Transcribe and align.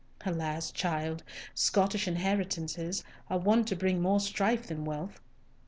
"Alas, 0.25 0.71
child! 0.71 1.21
Scottish 1.53 2.07
inheritances 2.07 3.03
are 3.29 3.37
wont 3.37 3.67
to 3.67 3.75
bring 3.75 4.01
more 4.01 4.19
strife 4.19 4.65
than 4.65 4.83
wealth." 4.83 5.21